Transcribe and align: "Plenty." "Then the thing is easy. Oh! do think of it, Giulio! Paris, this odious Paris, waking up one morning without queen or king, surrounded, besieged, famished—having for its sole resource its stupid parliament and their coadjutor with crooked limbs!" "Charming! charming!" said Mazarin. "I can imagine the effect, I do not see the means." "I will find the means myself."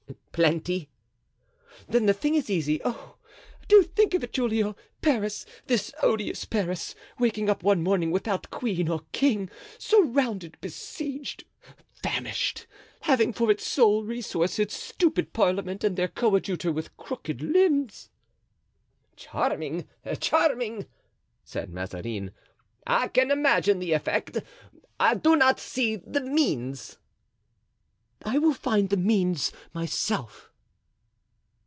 "Plenty." 0.33 0.89
"Then 1.87 2.07
the 2.07 2.15
thing 2.15 2.33
is 2.35 2.49
easy. 2.49 2.79
Oh! 2.85 3.17
do 3.67 3.83
think 3.83 4.13
of 4.15 4.23
it, 4.23 4.31
Giulio! 4.33 4.75
Paris, 5.01 5.45
this 5.67 5.93
odious 6.01 6.45
Paris, 6.45 6.95
waking 7.19 7.47
up 7.47 7.61
one 7.63 7.83
morning 7.83 8.09
without 8.11 8.49
queen 8.49 8.87
or 8.89 9.01
king, 9.11 9.49
surrounded, 9.77 10.57
besieged, 10.59 11.43
famished—having 12.01 13.33
for 13.33 13.51
its 13.51 13.67
sole 13.67 14.03
resource 14.03 14.57
its 14.57 14.73
stupid 14.75 15.31
parliament 15.31 15.83
and 15.83 15.95
their 15.95 16.07
coadjutor 16.07 16.71
with 16.71 16.95
crooked 16.97 17.41
limbs!" 17.41 18.09
"Charming! 19.15 19.85
charming!" 20.19 20.87
said 21.43 21.69
Mazarin. 21.69 22.31
"I 22.87 23.09
can 23.09 23.29
imagine 23.31 23.77
the 23.79 23.93
effect, 23.93 24.39
I 24.99 25.13
do 25.13 25.35
not 25.35 25.59
see 25.59 25.97
the 25.97 26.21
means." 26.21 26.97
"I 28.23 28.37
will 28.37 28.53
find 28.53 28.89
the 28.91 28.97
means 28.97 29.51
myself." 29.73 30.47